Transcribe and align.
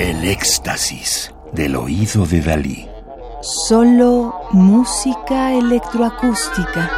El 0.00 0.24
éxtasis 0.24 1.30
del 1.52 1.76
oído 1.76 2.24
de 2.24 2.40
Dalí. 2.40 2.88
Solo 3.42 4.34
música 4.50 5.52
electroacústica. 5.52 6.90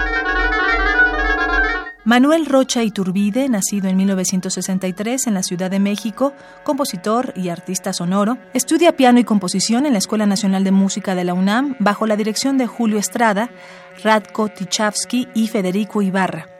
Manuel 2.04 2.46
Rocha 2.46 2.84
Iturbide, 2.84 3.48
nacido 3.48 3.88
en 3.88 3.96
1963 3.96 5.26
en 5.26 5.34
la 5.34 5.42
Ciudad 5.42 5.68
de 5.68 5.80
México, 5.80 6.32
compositor 6.62 7.32
y 7.34 7.48
artista 7.48 7.92
sonoro, 7.92 8.38
estudia 8.54 8.96
piano 8.96 9.18
y 9.18 9.24
composición 9.24 9.84
en 9.84 9.94
la 9.94 9.98
Escuela 9.98 10.26
Nacional 10.26 10.62
de 10.62 10.70
Música 10.70 11.16
de 11.16 11.24
la 11.24 11.34
UNAM 11.34 11.74
bajo 11.80 12.06
la 12.06 12.14
dirección 12.14 12.56
de 12.56 12.68
Julio 12.68 13.00
Estrada, 13.00 13.50
Radko 14.04 14.48
Tichavsky 14.48 15.26
y 15.34 15.48
Federico 15.48 16.02
Ibarra. 16.02 16.51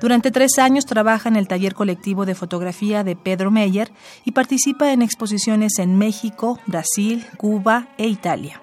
Durante 0.00 0.30
tres 0.30 0.58
años 0.58 0.86
trabaja 0.86 1.28
en 1.28 1.36
el 1.36 1.48
taller 1.48 1.74
colectivo 1.74 2.26
de 2.26 2.34
fotografía 2.34 3.04
de 3.04 3.16
Pedro 3.16 3.50
Meyer 3.50 3.90
y 4.24 4.32
participa 4.32 4.92
en 4.92 5.02
exposiciones 5.02 5.78
en 5.78 5.96
México, 5.98 6.58
Brasil, 6.66 7.26
Cuba 7.36 7.88
e 7.98 8.06
Italia. 8.06 8.60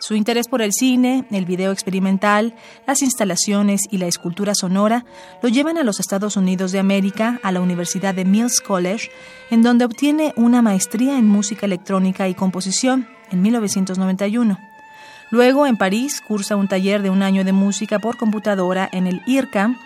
Su 0.00 0.14
interés 0.14 0.46
por 0.46 0.62
el 0.62 0.72
cine, 0.72 1.24
el 1.32 1.44
video 1.44 1.72
experimental, 1.72 2.54
las 2.86 3.02
instalaciones 3.02 3.82
y 3.90 3.98
la 3.98 4.06
escultura 4.06 4.54
sonora 4.54 5.04
lo 5.42 5.48
llevan 5.48 5.76
a 5.76 5.82
los 5.82 5.98
Estados 5.98 6.36
Unidos 6.36 6.70
de 6.70 6.78
América, 6.78 7.40
a 7.42 7.50
la 7.50 7.60
Universidad 7.60 8.14
de 8.14 8.24
Mills 8.24 8.60
College, 8.60 9.10
en 9.50 9.62
donde 9.62 9.84
obtiene 9.84 10.32
una 10.36 10.62
maestría 10.62 11.18
en 11.18 11.26
música 11.26 11.66
electrónica 11.66 12.28
y 12.28 12.34
composición 12.34 13.08
en 13.32 13.42
1991. 13.42 14.58
Luego, 15.30 15.66
en 15.66 15.76
París, 15.76 16.22
cursa 16.26 16.56
un 16.56 16.68
taller 16.68 17.02
de 17.02 17.10
un 17.10 17.22
año 17.22 17.44
de 17.44 17.52
música 17.52 17.98
por 17.98 18.16
computadora 18.16 18.88
en 18.92 19.06
el 19.06 19.20
IRCAM 19.26 19.76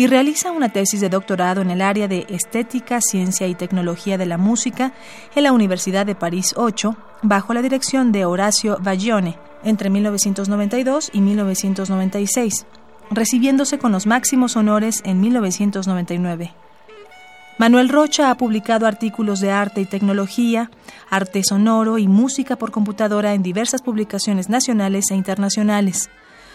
y 0.00 0.06
realiza 0.06 0.50
una 0.50 0.70
tesis 0.70 1.02
de 1.02 1.10
doctorado 1.10 1.60
en 1.60 1.70
el 1.70 1.82
área 1.82 2.08
de 2.08 2.24
Estética, 2.30 3.02
Ciencia 3.02 3.46
y 3.48 3.54
Tecnología 3.54 4.16
de 4.16 4.24
la 4.24 4.38
Música 4.38 4.94
en 5.34 5.42
la 5.42 5.52
Universidad 5.52 6.06
de 6.06 6.14
París 6.14 6.54
8, 6.56 6.96
bajo 7.20 7.52
la 7.52 7.60
dirección 7.60 8.10
de 8.10 8.24
Horacio 8.24 8.78
Baglione, 8.80 9.36
entre 9.62 9.90
1992 9.90 11.10
y 11.12 11.20
1996, 11.20 12.64
recibiéndose 13.10 13.78
con 13.78 13.92
los 13.92 14.06
máximos 14.06 14.56
honores 14.56 15.02
en 15.04 15.20
1999. 15.20 16.54
Manuel 17.58 17.90
Rocha 17.90 18.30
ha 18.30 18.38
publicado 18.38 18.86
artículos 18.86 19.40
de 19.40 19.50
arte 19.50 19.82
y 19.82 19.84
tecnología, 19.84 20.70
arte 21.10 21.42
sonoro 21.44 21.98
y 21.98 22.08
música 22.08 22.56
por 22.56 22.70
computadora 22.70 23.34
en 23.34 23.42
diversas 23.42 23.82
publicaciones 23.82 24.48
nacionales 24.48 25.10
e 25.10 25.14
internacionales. 25.14 26.08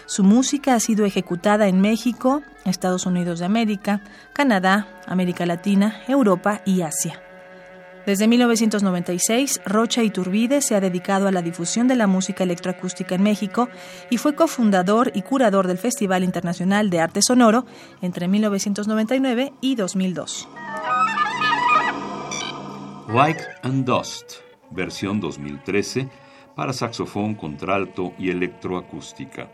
Su 0.08 0.24
música 0.24 0.76
ha 0.76 0.80
sido 0.80 1.06
ejecutada 1.06 1.68
en 1.68 1.82
México, 1.82 2.44
Estados 2.64 3.06
Unidos 3.06 3.40
de 3.40 3.46
América, 3.46 4.02
Canadá, 4.34 5.02
América 5.08 5.46
Latina, 5.46 6.02
Europa 6.08 6.62
y 6.66 6.82
Asia. 6.82 7.22
Desde 8.06 8.28
1996, 8.28 9.62
Rocha 9.66 10.04
Iturbide 10.04 10.62
se 10.62 10.76
ha 10.76 10.80
dedicado 10.80 11.28
a 11.28 11.32
la 11.32 11.42
difusión 11.42 11.88
de 11.88 11.96
la 11.96 12.06
música 12.06 12.44
electroacústica 12.44 13.16
en 13.16 13.24
México 13.24 13.68
y 14.12 14.18
fue 14.18 14.36
cofundador 14.36 15.12
y 15.16 15.24
curador 15.24 15.66
del 15.66 15.80
Festival 15.80 16.24
Internacional 16.24 16.92
de 16.92 17.00
Arte 17.00 17.22
Sonoro 17.24 17.66
entre 18.04 18.28
1999 18.28 19.54
y 19.60 19.74
2002. 19.74 20.48
Like 23.12 23.42
and 23.64 23.86
Dust, 23.86 24.34
versión 24.70 25.20
2013, 25.20 26.08
para 26.56 26.74
saxofón, 26.74 27.34
contralto 27.34 28.14
y 28.20 28.30
electroacústica. 28.30 29.50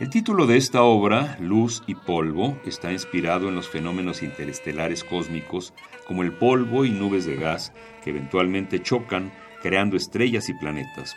El 0.00 0.10
título 0.10 0.46
de 0.46 0.56
esta 0.56 0.82
obra, 0.82 1.36
Luz 1.40 1.82
y 1.88 1.96
Polvo, 1.96 2.56
está 2.64 2.92
inspirado 2.92 3.48
en 3.48 3.56
los 3.56 3.68
fenómenos 3.68 4.22
interestelares 4.22 5.02
cósmicos 5.02 5.74
como 6.06 6.22
el 6.22 6.30
polvo 6.32 6.84
y 6.84 6.90
nubes 6.90 7.26
de 7.26 7.34
gas 7.34 7.72
que 8.04 8.10
eventualmente 8.10 8.80
chocan 8.80 9.32
creando 9.60 9.96
estrellas 9.96 10.48
y 10.50 10.54
planetas, 10.54 11.16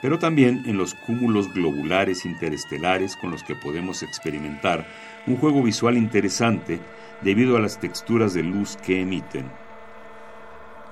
pero 0.00 0.18
también 0.18 0.62
en 0.64 0.78
los 0.78 0.94
cúmulos 0.94 1.52
globulares 1.52 2.24
interestelares 2.24 3.14
con 3.14 3.30
los 3.30 3.42
que 3.42 3.56
podemos 3.56 4.02
experimentar 4.02 4.86
un 5.26 5.36
juego 5.36 5.62
visual 5.62 5.98
interesante 5.98 6.80
debido 7.20 7.58
a 7.58 7.60
las 7.60 7.78
texturas 7.78 8.32
de 8.32 8.42
luz 8.42 8.78
que 8.78 9.02
emiten 9.02 9.50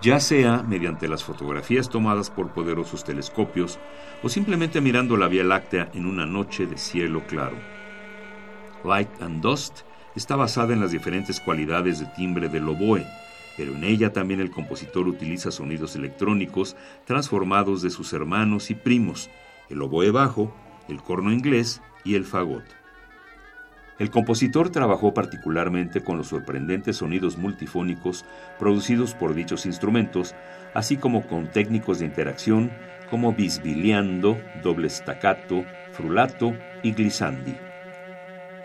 ya 0.03 0.19
sea 0.19 0.65
mediante 0.65 1.07
las 1.07 1.23
fotografías 1.23 1.89
tomadas 1.89 2.29
por 2.29 2.51
poderosos 2.51 3.05
telescopios 3.05 3.79
o 4.25 4.29
simplemente 4.29 4.81
mirando 4.81 5.17
la 5.17 5.29
Vía 5.29 5.45
Láctea 5.45 5.91
en 5.95 6.07
una 6.07 6.27
noche 6.27 6.67
de 6.67 6.77
cielo 6.77 7.25
claro. 7.29 7.57
Light 8.85 9.23
and 9.23 9.41
Dust 9.41 9.83
está 10.17 10.35
basada 10.35 10.73
en 10.73 10.81
las 10.81 10.91
diferentes 10.91 11.41
cualidades 11.41 12.01
de 12.01 12.07
timbre 12.17 12.49
del 12.49 12.69
oboe, 12.69 13.07
pero 13.57 13.77
en 13.77 13.85
ella 13.85 14.13
también 14.13 14.41
el 14.41 14.51
compositor 14.51 15.07
utiliza 15.07 15.53
sonidos 15.53 15.95
electrónicos 15.95 16.77
transformados 17.05 17.81
de 17.81 17.91
sus 17.91 18.13
hermanos 18.13 18.73
y 18.73 18.75
primos, 18.75 19.31
el 19.71 19.81
oboe 19.83 20.11
bajo, 20.11 20.53
el 20.89 21.01
corno 21.01 21.33
inglés 21.33 21.81
y 22.05 22.17
el 22.17 22.25
fagot. 22.25 22.82
El 24.03 24.11
compositor 24.11 24.71
trabajó 24.71 25.15
particularmente 25.15 26.03
con 26.03 26.19
los 26.19 26.27
sorprendentes 26.27 26.97
sonidos 26.97 27.39
multifónicos 27.39 28.25
producidos 28.59 29.15
por 29.15 29.33
dichos 29.33 29.65
instrumentos, 29.65 30.35
así 30.75 30.97
como 30.97 31.25
con 31.29 31.53
técnicos 31.53 32.01
de 32.01 32.07
interacción 32.07 32.73
como 33.11 33.33
bisbiliando, 33.33 34.41
doble 34.61 34.91
staccato, 34.91 35.65
frulato 35.93 36.53
y 36.83 36.91
glissandi. 36.91 37.55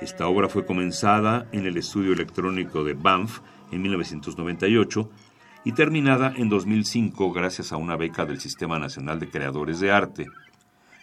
Esta 0.02 0.28
obra 0.28 0.50
fue 0.50 0.66
comenzada 0.66 1.46
en 1.52 1.68
el 1.68 1.78
estudio 1.78 2.14
electrónico 2.14 2.84
de 2.84 2.96
Banff 2.96 3.42
en 3.72 3.84
1998 3.84 5.08
y 5.66 5.74
terminada 5.74 6.34
en 6.36 6.50
2005 6.50 7.32
gracias 7.32 7.72
a 7.72 7.78
una 7.78 7.96
beca 7.96 8.26
del 8.26 8.40
Sistema 8.40 8.80
Nacional 8.80 9.20
de 9.20 9.30
Creadores 9.30 9.80
de 9.80 9.92
Arte. 9.92 10.26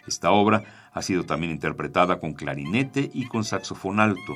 Esta 0.05 0.31
obra 0.31 0.84
ha 0.95 1.01
sido 1.01 1.25
también 1.25 1.51
interpretada 1.51 2.19
con 2.19 2.33
clarinete 2.33 3.11
y 3.13 3.27
con 3.27 3.43
saxofón 3.43 3.99
alto, 3.99 4.33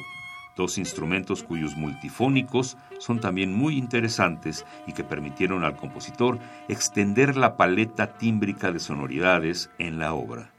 dos 0.55 0.77
instrumentos 0.77 1.41
cuyos 1.41 1.75
multifónicos 1.75 2.77
son 2.99 3.19
también 3.19 3.53
muy 3.53 3.77
interesantes 3.77 4.65
y 4.85 4.91
que 4.91 5.05
permitieron 5.05 5.63
al 5.63 5.77
compositor 5.77 6.37
extender 6.67 7.37
la 7.37 7.55
paleta 7.55 8.17
tímbrica 8.17 8.71
de 8.71 8.79
sonoridades 8.79 9.71
en 9.79 9.99
la 9.99 10.13
obra. 10.13 10.51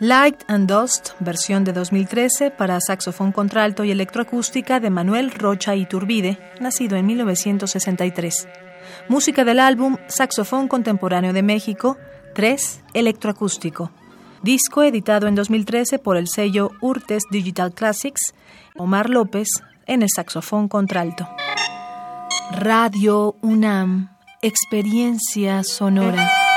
Light 0.00 0.44
and 0.46 0.70
Dust, 0.70 1.10
versión 1.18 1.64
de 1.64 1.72
2013 1.72 2.52
para 2.52 2.80
saxofón 2.80 3.32
contralto 3.32 3.82
y 3.82 3.90
electroacústica 3.90 4.78
de 4.78 4.90
Manuel 4.90 5.32
Rocha 5.32 5.74
Iturbide, 5.74 6.38
nacido 6.60 6.96
en 6.96 7.04
1963. 7.04 8.46
Música 9.08 9.44
del 9.44 9.58
álbum 9.58 9.96
Saxofón 10.06 10.68
Contemporáneo 10.68 11.32
de 11.32 11.42
México 11.42 11.96
3, 12.36 12.80
electroacústico. 12.94 13.90
Disco 14.44 14.84
editado 14.84 15.26
en 15.26 15.34
2013 15.34 15.98
por 15.98 16.16
el 16.16 16.28
sello 16.28 16.70
Urtes 16.80 17.24
Digital 17.32 17.74
Classics, 17.74 18.34
Omar 18.76 19.10
López 19.10 19.48
en 19.86 20.02
el 20.02 20.08
saxofón 20.14 20.68
contralto. 20.68 21.28
Radio 22.52 23.34
UNAM, 23.42 24.16
experiencia 24.42 25.64
sonora. 25.64 26.47